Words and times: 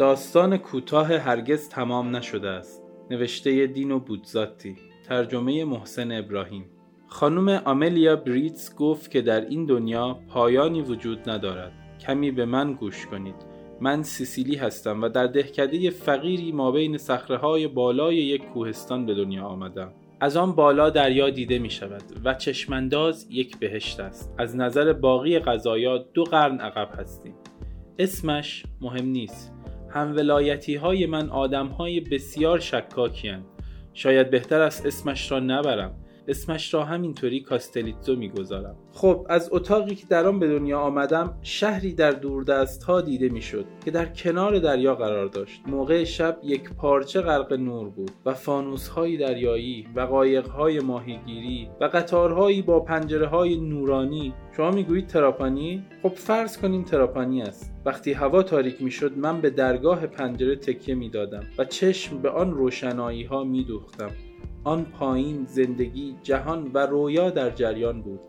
داستان 0.00 0.56
کوتاه 0.56 1.16
هرگز 1.16 1.68
تمام 1.68 2.16
نشده 2.16 2.48
است. 2.48 2.82
نوشته 3.10 3.66
دینو 3.66 3.98
بودزاتی. 3.98 4.76
ترجمه 5.08 5.64
محسن 5.64 6.12
ابراهیم. 6.12 6.64
خانم 7.06 7.48
آملیا 7.48 8.16
بریتز 8.16 8.74
گفت 8.76 9.10
که 9.10 9.22
در 9.22 9.40
این 9.40 9.66
دنیا 9.66 10.18
پایانی 10.28 10.82
وجود 10.82 11.30
ندارد. 11.30 11.72
کمی 12.06 12.30
به 12.30 12.44
من 12.44 12.72
گوش 12.72 13.06
کنید. 13.06 13.34
من 13.80 14.02
سیسیلی 14.02 14.56
هستم 14.56 15.02
و 15.02 15.08
در 15.08 15.26
دهکده 15.26 15.90
فقیری 15.90 16.52
ما 16.52 16.70
بین 16.70 16.98
های 17.42 17.66
بالای 17.66 18.16
یک 18.16 18.44
کوهستان 18.44 19.06
به 19.06 19.14
دنیا 19.14 19.44
آمدم. 19.44 19.92
از 20.20 20.36
آن 20.36 20.52
بالا 20.52 20.90
دریا 20.90 21.30
دیده 21.30 21.58
می 21.58 21.70
شود 21.70 22.02
و 22.24 22.34
چشمانداز 22.34 23.26
یک 23.30 23.58
بهشت 23.58 24.00
است. 24.00 24.34
از 24.38 24.56
نظر 24.56 24.92
باقی 24.92 25.38
غذایا 25.38 25.98
دو 25.98 26.24
قرن 26.24 26.60
عقب 26.60 27.00
هستیم. 27.00 27.34
اسمش 27.98 28.64
مهم 28.80 29.06
نیست. 29.06 29.59
هم 29.90 30.16
ولایتی 30.16 30.74
های 30.74 31.06
من 31.06 31.30
آدم 31.30 31.66
های 31.66 32.00
بسیار 32.00 32.58
شکاکی 32.58 33.36
شاید 33.92 34.30
بهتر 34.30 34.60
است 34.60 34.86
اسمش 34.86 35.32
را 35.32 35.40
نبرم. 35.40 35.99
اسمش 36.28 36.74
را 36.74 36.84
همینطوری 36.84 37.40
کاستلیتزو 37.40 38.16
می‌گذارم. 38.16 38.76
خب 38.92 39.26
از 39.28 39.48
اتاقی 39.52 39.94
که 39.94 40.06
در 40.06 40.26
آن 40.26 40.38
به 40.38 40.48
دنیا 40.48 40.80
آمدم 40.80 41.38
شهری 41.42 41.92
در 41.92 42.10
دوردست 42.10 42.82
ها 42.82 43.00
دیده 43.00 43.28
می‌شد 43.28 43.64
که 43.84 43.90
در 43.90 44.06
کنار 44.06 44.58
دریا 44.58 44.94
قرار 44.94 45.26
داشت. 45.26 45.60
موقع 45.66 46.04
شب 46.04 46.38
یک 46.42 46.74
پارچه 46.74 47.20
غرق 47.20 47.52
نور 47.52 47.88
بود 47.88 48.10
و 48.26 48.34
فانوس 48.34 48.88
های 48.88 49.16
دریایی 49.16 49.86
و 49.96 50.00
قایق 50.00 50.48
های 50.48 50.80
ماهیگیری 50.80 51.68
و 51.80 51.84
قطارهایی 51.84 52.62
با 52.62 52.80
پنجره 52.80 53.26
های 53.26 53.56
نورانی. 53.56 54.34
شما 54.56 54.70
می‌گویید 54.70 55.06
تراپانی؟ 55.06 55.84
خب 56.02 56.08
فرض 56.14 56.58
کنیم 56.58 56.82
تراپانی 56.82 57.42
است. 57.42 57.72
وقتی 57.84 58.12
هوا 58.12 58.42
تاریک 58.42 58.82
می‌شد 58.82 59.18
من 59.18 59.40
به 59.40 59.50
درگاه 59.50 60.06
پنجره 60.06 60.56
تکیه 60.56 60.94
می‌دادم 60.94 61.44
و 61.58 61.64
چشم 61.64 62.22
به 62.22 62.30
آن 62.30 62.54
روشنایی 62.54 63.24
ها 63.24 63.44
میدوختم. 63.44 64.10
آن 64.64 64.84
پایین 64.84 65.44
زندگی 65.44 66.16
جهان 66.22 66.70
و 66.74 66.78
رویا 66.78 67.30
در 67.30 67.50
جریان 67.50 68.02
بود. 68.02 68.20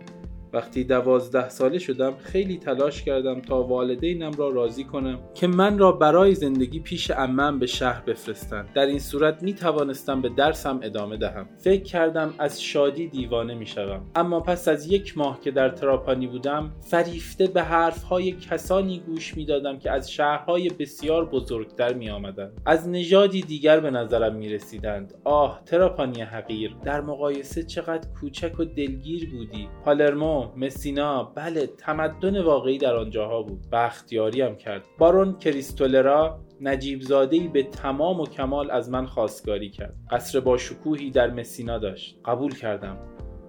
وقتی 0.54 0.84
دوازده 0.84 1.50
ساله 1.50 1.80
شدم 1.80 2.14
خیلی 2.18 2.58
تلاش 2.58 3.04
کردم 3.04 3.42
تا 3.42 3.64
والدینم 3.64 4.32
را 4.38 4.50
راضی 4.50 4.84
کنم 4.84 5.20
که 5.34 5.48
من 5.48 5.78
را 5.78 5.92
برای 5.92 6.36
زندگی 6.36 6.80
پیش 6.80 7.12
امم 7.12 7.60
به 7.60 7.66
شهر 7.66 8.02
بفرستند. 8.02 8.74
در 8.74 8.86
این 8.86 9.00
صورت 9.00 9.44
می 9.44 9.54
توانستم 9.54 10.22
به 10.22 10.30
درسم 10.30 10.80
ادامه 10.84 11.18
دهم. 11.18 11.50
فکر 11.58 11.84
کردم 11.84 12.34
از 12.40 12.64
شادی 12.64 13.08
دیوانه 13.08 13.54
می 13.54 13.66
شدم. 13.66 14.06
اما 14.16 14.40
پس 14.40 14.68
از 14.68 14.92
یک 14.92 15.18
ماه 15.18 15.40
که 15.40 15.52
در 15.52 15.70
تراپانی 15.70 16.28
بودم 16.28 16.72
فریفته 16.80 17.48
به 17.48 17.64
حرفهای 17.64 18.32
کسانی 18.32 19.00
گوش 19.00 19.38
می 19.38 19.46
دادم 19.46 19.80
که 19.80 19.92
از 19.92 20.12
شهرهای 20.12 20.70
بسیار 20.70 21.26
بزرگتر 21.26 21.94
می 21.94 22.10
آمدند. 22.10 22.62
از 22.66 22.90
نژادی 22.90 23.42
دیگر 23.42 23.80
به 23.80 23.92
نظرم 23.92 24.36
می 24.36 24.50
رسیدند. 24.50 25.14
آه 25.24 25.62
تراپانی 25.66 26.22
حقیر. 26.22 26.76
در 26.84 27.02
مقایسه 27.02 27.64
چقدر 27.64 28.08
کوچک 28.20 28.60
و 28.60 28.66
دلگیر 28.66 29.30
بودی. 29.30 29.68
پالرمو 29.86 30.41
مسینا 30.56 31.24
بله 31.24 31.68
تمدن 31.68 32.42
واقعی 32.42 32.78
در 32.78 32.96
آنجاها 32.96 33.42
بود. 33.42 33.60
بختیاری 33.72 34.42
هم 34.42 34.56
کرد. 34.56 34.84
بارون 34.98 35.38
کریستولرا 35.38 36.40
نجیب 36.62 37.02
زاده 37.02 37.48
به 37.48 37.64
تمام 37.64 38.20
و 38.20 38.26
کمال 38.26 38.72
از 38.72 38.90
من 38.90 39.06
خواستگاری 39.06 39.70
کرد. 39.70 39.96
قصر 40.12 40.40
با 40.40 40.58
شکوهی 40.58 41.12
در 41.12 41.30
مسینا 41.30 41.78
داشت. 41.78 42.20
قبول 42.26 42.56
کردم. 42.56 42.98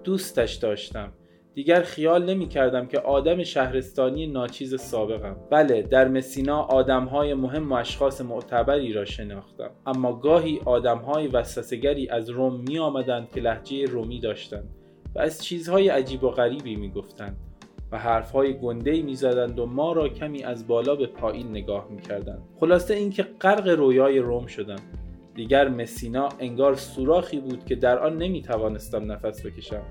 دوستش 0.03 0.53
داشتم. 0.53 1.13
دیگر 1.53 1.81
خیال 1.81 2.25
نمی 2.25 2.47
کردم 2.47 2.87
که 2.87 2.99
آدم 2.99 3.43
شهرستانی 3.43 4.27
ناچیز 4.27 4.81
سابقم. 4.81 5.35
بله 5.51 5.81
در 5.81 6.07
مسینا 6.07 6.61
آدم 6.61 7.05
های 7.05 7.33
مهم 7.33 7.71
و 7.71 7.73
اشخاص 7.73 8.21
معتبری 8.21 8.93
را 8.93 9.05
شناختم. 9.05 9.71
اما 9.85 10.13
گاهی 10.13 10.59
آدم 10.65 10.97
های 10.97 11.27
وسوسگری 11.27 12.09
از 12.09 12.29
روم 12.29 12.61
می 12.67 12.79
آمدند 12.79 13.31
که 13.31 13.41
لحجه 13.41 13.85
رومی 13.85 14.19
داشتند. 14.19 14.82
و 15.15 15.19
از 15.19 15.43
چیزهای 15.43 15.89
عجیب 15.89 16.23
و 16.23 16.29
غریبی 16.29 16.75
می‌گفتند 16.75 17.37
و 17.91 17.97
حرفهای 17.97 18.53
گندهی 18.53 19.01
می‌زدند 19.01 19.59
و 19.59 19.65
ما 19.65 19.93
را 19.93 20.09
کمی 20.09 20.43
از 20.43 20.67
بالا 20.67 20.95
به 20.95 21.07
پایین 21.07 21.49
نگاه 21.49 21.87
می‌کردند. 21.89 22.41
خلاصه 22.59 22.93
اینکه 22.93 23.23
غرق 23.23 23.67
رویای 23.67 24.19
روم 24.19 24.45
شدم. 24.45 24.79
دیگر 25.35 25.69
مسینا 25.69 26.29
انگار 26.39 26.75
سوراخی 26.75 27.39
بود 27.39 27.65
که 27.65 27.75
در 27.75 27.99
آن 27.99 28.17
نمی‌توانستم 28.17 29.11
نفس 29.11 29.45
بکشم. 29.45 29.81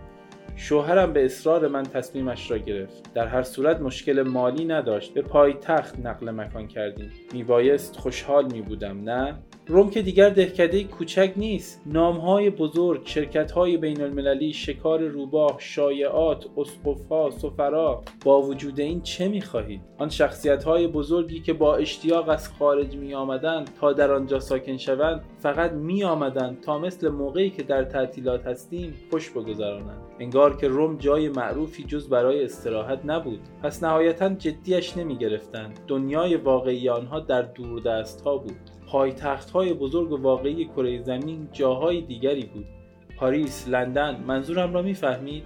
شوهرم 0.57 1.13
به 1.13 1.25
اصرار 1.25 1.69
من 1.69 1.83
تصمیمش 1.83 2.51
را 2.51 2.59
گرفت. 2.59 3.15
در 3.15 3.27
هر 3.27 3.43
صورت 3.43 3.81
مشکل 3.81 4.23
مالی 4.23 4.65
نداشت. 4.65 5.15
به 5.15 5.23
پایتخت 5.23 5.99
نقل 5.99 6.31
مکان 6.31 6.69
کردیم. 6.69 7.11
میبایست 7.33 7.97
خوشحال 7.97 8.53
می 8.53 8.63
بودم 8.63 9.11
نه؟ 9.11 9.35
روم 9.67 9.91
که 9.91 10.03
دیگر 10.03 10.31
دهکده 10.31 10.85
کوچک 10.85 11.33
نیست. 11.37 11.83
نامهای 11.87 12.51
بزرگ 12.51 13.01
شرکتهای 13.05 13.77
بین 13.77 14.03
المللی 14.03 14.53
شکار 14.53 15.03
روباه 15.03 15.57
شایعات 15.59 16.47
اسقفها 16.57 17.31
سفرا. 17.31 18.03
با 18.25 18.43
وجود 18.43 18.81
این 18.81 19.03
چه 19.03 19.29
می‌خواهید؟ 19.29 19.81
آن 19.99 20.09
شخصیتهای 20.09 20.87
بزرگی 20.87 21.41
که 21.41 21.53
با 21.53 21.77
اشتیاق 21.77 22.29
از 22.29 22.49
خارج 22.49 22.97
می 22.97 23.15
آمدند 23.15 23.71
تا 23.81 23.93
در 23.93 24.13
آنجا 24.13 24.41
ساکن 24.41 24.77
شوند 24.77 25.25
فقط 25.39 25.73
می 25.73 26.05
آمدند 26.05 26.61
تا 26.61 26.79
مثل 26.79 27.09
موقعی 27.09 27.51
که 27.51 27.63
در 27.63 27.85
تعطیلات 27.85 28.47
هستیم 28.47 28.95
خوش 29.11 29.31
بگذرانند. 29.31 30.03
انگار 30.19 30.57
که 30.57 30.69
روم 30.69 30.97
جای 30.97 31.29
معروفی 31.29 31.85
جز 31.85 32.09
برای 32.09 32.45
استراحت 32.45 33.01
نبود. 33.05 33.41
پس 33.63 33.83
نهایتا 33.83 34.29
جدیش 34.29 34.97
نمی 34.97 35.17
گرفتند 35.17 35.81
دنیای 35.89 36.37
واقعی 36.37 36.89
آنها 36.89 37.21
در 37.21 37.43
دوردست 37.43 38.21
ها 38.21 38.37
بود. 38.37 38.82
پایتخت 38.93 39.51
های 39.51 39.75
بزرگ 39.75 40.13
و 40.13 40.17
واقعی 40.17 40.65
کره 40.65 41.03
زمین 41.03 41.49
جاهای 41.53 42.01
دیگری 42.01 42.45
بود. 42.45 42.67
پاریس 43.17 43.69
لندن 43.69 44.25
منظورم 44.27 44.75
را 44.75 44.83
می‌فهمید؟ 44.83 45.45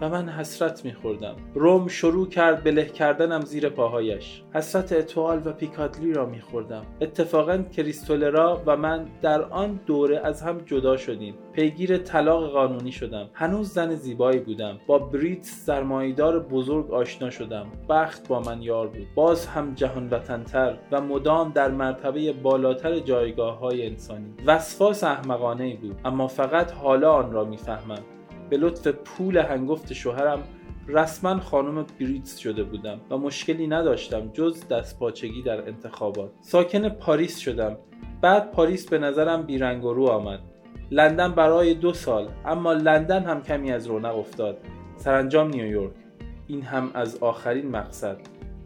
و 0.00 0.08
من 0.08 0.28
حسرت 0.28 0.84
میخوردم. 0.84 1.34
روم 1.54 1.88
شروع 1.88 2.28
کرد 2.28 2.62
به 2.62 2.70
له 2.70 2.84
کردنم 2.84 3.40
زیر 3.40 3.68
پاهایش. 3.68 4.42
حسرت 4.54 4.92
اتوال 4.92 5.42
و 5.44 5.52
پیکادلی 5.52 6.12
را 6.12 6.26
میخوردم. 6.26 6.86
اتفاقا 7.00 7.58
کریستولرا 7.58 8.62
و 8.66 8.76
من 8.76 9.06
در 9.22 9.42
آن 9.42 9.80
دوره 9.86 10.18
از 10.18 10.42
هم 10.42 10.58
جدا 10.58 10.96
شدیم. 10.96 11.34
پیگیر 11.52 11.98
طلاق 11.98 12.52
قانونی 12.52 12.92
شدم. 12.92 13.30
هنوز 13.32 13.72
زن 13.72 13.94
زیبایی 13.94 14.40
بودم. 14.40 14.78
با 14.86 14.98
بریت 14.98 15.44
سرمایدار 15.44 16.38
بزرگ 16.38 16.90
آشنا 16.90 17.30
شدم. 17.30 17.66
بخت 17.88 18.28
با 18.28 18.40
من 18.40 18.62
یار 18.62 18.86
بود. 18.86 19.06
باز 19.14 19.46
هم 19.46 19.74
جهان 19.74 20.08
وطنتر 20.10 20.78
و 20.92 21.00
مدام 21.00 21.50
در 21.50 21.70
مرتبه 21.70 22.32
بالاتر 22.32 22.98
جایگاه 22.98 23.58
های 23.58 23.86
انسانی. 23.86 24.34
وسواس 24.46 25.04
احمقانه 25.04 25.76
بود. 25.76 26.00
اما 26.04 26.28
فقط 26.28 26.72
حالا 26.72 27.12
آن 27.12 27.32
را 27.32 27.44
می‌فهمم. 27.44 27.98
به 28.50 28.56
لطف 28.56 28.86
پول 28.86 29.36
هنگفت 29.36 29.92
شوهرم 29.92 30.42
رسما 30.88 31.40
خانم 31.40 31.86
بریتز 32.00 32.36
شده 32.36 32.64
بودم 32.64 33.00
و 33.10 33.18
مشکلی 33.18 33.66
نداشتم 33.66 34.30
جز 34.32 34.68
دستپاچگی 34.68 35.42
در 35.42 35.68
انتخابات. 35.68 36.30
ساکن 36.40 36.88
پاریس 36.88 37.38
شدم. 37.38 37.76
بعد 38.20 38.50
پاریس 38.50 38.88
به 38.88 38.98
نظرم 38.98 39.42
بیرنگ 39.42 39.84
و 39.84 39.94
رو 39.94 40.06
آمد. 40.06 40.40
لندن 40.90 41.32
برای 41.32 41.74
دو 41.74 41.92
سال 41.92 42.28
اما 42.44 42.72
لندن 42.72 43.22
هم 43.22 43.42
کمی 43.42 43.72
از 43.72 43.86
رونق 43.86 44.18
افتاد. 44.18 44.58
سرانجام 44.96 45.48
نیویورک. 45.48 45.92
این 46.46 46.62
هم 46.62 46.90
از 46.94 47.16
آخرین 47.16 47.70
مقصد. 47.70 48.16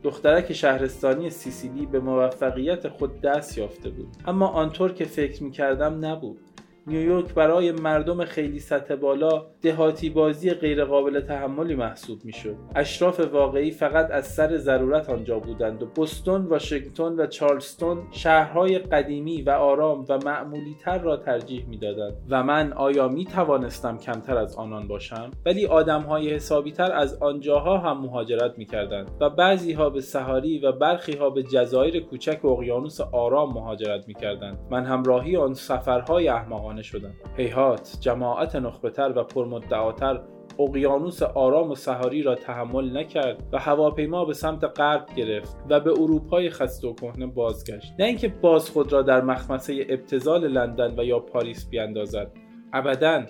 دخترک 0.02 0.52
شهرستانی 0.52 1.30
سیسیلی 1.30 1.86
به 1.86 2.00
موفقیت 2.00 2.88
خود 2.88 3.20
دست 3.20 3.58
یافته 3.58 3.90
بود. 3.90 4.08
اما 4.26 4.46
آنطور 4.46 4.92
که 4.92 5.04
فکر 5.04 5.42
می 5.42 5.50
کردم 5.50 6.04
نبود. 6.04 6.38
نیویورک 6.88 7.34
برای 7.34 7.72
مردم 7.72 8.24
خیلی 8.24 8.58
سطح 8.58 8.94
بالا 8.94 9.46
دهاتی 9.62 10.10
بازی 10.10 10.50
غیرقابل 10.50 11.20
تحملی 11.20 11.74
محسوب 11.74 12.24
می‌شد. 12.24 12.56
اشراف 12.76 13.20
واقعی 13.20 13.70
فقط 13.70 14.10
از 14.10 14.26
سر 14.26 14.56
ضرورت 14.56 15.10
آنجا 15.10 15.38
بودند 15.38 15.82
و 15.82 15.86
بوستون 15.86 16.46
واشنگتن 16.46 17.12
و 17.20 17.26
چارلستون 17.26 17.98
شهرهای 18.10 18.78
قدیمی 18.78 19.42
و 19.42 19.50
آرام 19.50 20.04
و 20.08 20.18
معمولی 20.24 20.76
تر 20.84 20.98
را 20.98 21.16
ترجیح 21.16 21.66
می‌دادند. 21.68 22.14
و 22.30 22.42
من 22.42 22.72
آیا 22.72 23.08
می 23.08 23.24
توانستم 23.24 23.98
کمتر 23.98 24.36
از 24.36 24.56
آنان 24.56 24.88
باشم؟ 24.88 25.30
ولی 25.46 25.66
آدمهای 25.66 26.34
حسابی 26.34 26.72
تر 26.72 26.92
از 26.92 27.22
آنجاها 27.22 27.78
هم 27.78 28.00
مهاجرت 28.00 28.58
می‌کردند 28.58 29.10
و 29.20 29.30
بعضی 29.30 29.72
ها 29.72 29.90
به 29.90 30.00
سهاری 30.00 30.58
و 30.58 30.72
برخی 30.72 31.16
ها 31.16 31.30
به 31.30 31.42
جزایر 31.42 32.00
کوچک 32.00 32.44
اقیانوس 32.44 33.00
آرام 33.00 33.52
مهاجرت 33.54 34.08
می‌کردند. 34.08 34.58
من 34.70 34.84
همراهی 34.84 35.36
آن 35.36 35.54
سفرهای 35.54 36.28
احمقانه 36.28 36.77
شدم 36.82 37.14
هیهات 37.36 37.96
جماعت 38.00 38.56
نخبهتر 38.56 39.12
و 39.16 39.24
پرمدعاتر 39.24 40.20
اقیانوس 40.58 41.22
آرام 41.22 41.70
و 41.70 41.74
سهاری 41.74 42.22
را 42.22 42.34
تحمل 42.34 42.96
نکرد 42.96 43.42
و 43.52 43.58
هواپیما 43.58 44.24
به 44.24 44.34
سمت 44.34 44.64
غرب 44.64 45.06
گرفت 45.16 45.56
و 45.70 45.80
به 45.80 45.90
اروپای 45.90 46.50
خسته 46.50 46.88
و 46.88 46.94
کهنه 46.94 47.26
بازگشت. 47.26 47.94
نه 47.98 48.04
اینکه 48.04 48.28
باز 48.28 48.70
خود 48.70 48.92
را 48.92 49.02
در 49.02 49.20
مخمسه 49.20 49.86
ابتزال 49.88 50.48
لندن 50.48 51.00
و 51.00 51.04
یا 51.04 51.18
پاریس 51.18 51.68
بیاندازد. 51.70 52.32
ابدا 52.72 53.22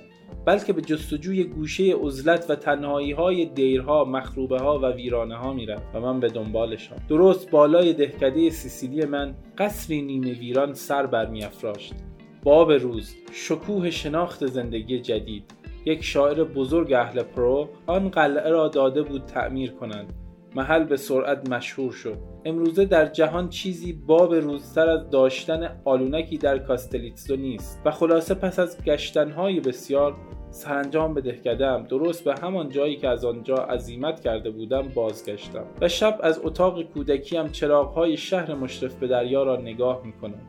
بلکه 0.45 0.73
به 0.73 0.83
جستجوی 0.83 1.45
گوشه 1.45 1.95
عزلت 1.95 2.51
و 2.51 2.55
تنهایی 2.55 3.13
های 3.13 3.47
دیرها 3.47 4.05
مخروبه 4.05 4.59
ها 4.59 4.79
و 4.79 4.87
ویرانه 4.87 5.37
ها 5.37 5.53
میرم 5.53 5.83
و 5.95 6.01
من 6.01 6.21
به 6.21 6.29
دنبالشان. 6.29 6.99
درست 7.09 7.51
بالای 7.51 7.93
دهکده 7.93 8.51
سیسیلی 8.51 9.05
من 9.05 9.35
قصری 9.59 10.03
نیمه 10.03 10.33
ویران 10.33 10.75
سر 10.75 11.07
برمیافراشت. 11.07 11.95
باب 12.43 12.73
روز 12.73 13.15
شکوه 13.33 13.91
شناخت 13.91 14.47
زندگی 14.47 15.01
جدید. 15.01 15.45
یک 15.85 16.05
شاعر 16.05 16.45
بزرگ 16.45 16.93
اهل 16.93 17.23
پرو 17.23 17.69
آن 17.87 18.09
قلعه 18.09 18.51
را 18.51 18.69
داده 18.69 19.03
بود 19.03 19.25
تعمیر 19.25 19.73
کنند. 19.73 20.13
محل 20.55 20.85
به 20.85 20.97
سرعت 20.97 21.51
مشهور 21.51 21.93
شد. 21.93 22.19
امروزه 22.45 22.85
در 22.85 23.07
جهان 23.07 23.49
چیزی 23.49 23.93
باب 23.93 24.35
روزتر 24.35 24.89
از 24.89 25.11
داشتن 25.11 25.81
آلونکی 25.85 26.39
در 26.39 26.59
کاستلیتسو 26.59 27.37
نیست 27.37 27.83
و 27.85 27.91
خلاصه 27.91 28.35
پس 28.35 28.59
از 28.59 28.85
گشتنهای 28.85 29.61
بسیار 29.61 30.17
سرانجام 30.51 31.15
به 31.15 31.21
دهکدم 31.21 31.87
درست 31.89 32.25
به 32.25 32.35
همان 32.43 32.69
جایی 32.69 32.97
که 32.97 33.09
از 33.09 33.25
آنجا 33.25 33.57
عزیمت 33.57 34.21
کرده 34.21 34.51
بودم 34.51 34.89
بازگشتم 34.95 35.65
و 35.81 35.89
شب 35.89 36.19
از 36.23 36.41
اتاق 36.45 36.83
کودکیم 36.83 37.49
چراغهای 37.49 38.17
شهر 38.17 38.55
مشرف 38.55 38.95
به 38.95 39.07
دریا 39.07 39.43
را 39.43 39.57
نگاه 39.57 40.03
می‌کنم 40.05 40.41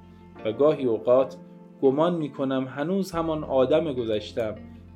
و 0.45 0.51
گاهی 0.51 0.85
اوقات 0.85 1.35
گمان 1.81 2.15
می‌کنم 2.15 2.67
هنوز 2.67 3.11
همان 3.11 3.43
آدم 3.43 3.93
گذشتم 3.93 4.55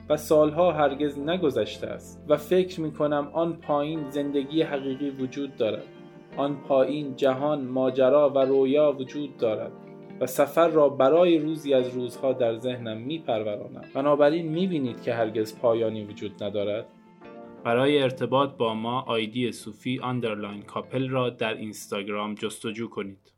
و 0.10 0.18
سالها 0.18 0.72
هرگز 0.72 1.20
نگذشته 1.20 1.88
است 1.88 2.26
و 2.30 2.38
فکر 2.38 2.82
می 2.82 2.92
کنم 2.92 3.30
آن 3.34 3.54
پایین 3.54 4.10
زندگی 4.10 4.62
حقیقی 4.62 5.10
وجود 5.10 5.56
دارد. 5.56 5.84
آن 6.38 6.56
پایین 6.56 7.16
جهان 7.16 7.66
ماجرا 7.66 8.30
و 8.30 8.38
رویا 8.38 8.92
وجود 8.92 9.38
دارد 9.38 9.72
و 10.22 10.26
سفر 10.26 10.68
را 10.68 10.90
برای 10.90 11.38
روزی 11.38 11.74
از 11.74 11.96
روزها 11.96 12.34
در 12.34 12.56
ذهنم 12.56 12.98
می 12.98 13.20
پرورانم 13.20 13.82
بنابراین 13.94 14.48
می 14.50 14.68
بینید 14.68 15.02
که 15.02 15.14
هرگز 15.14 15.60
پایانی 15.60 16.04
وجود 16.04 16.44
ندارد. 16.44 16.86
برای 17.64 18.02
ارتباط 18.02 18.50
با 18.58 18.74
ما 18.74 19.02
آیدی 19.02 19.52
صوفی 19.52 20.00
underline 20.00 20.62
کاپل 20.62 21.10
را 21.10 21.30
در 21.30 21.54
اینستاگرام 21.54 22.36
جستجو 22.36 22.90
کنید. 22.90 23.33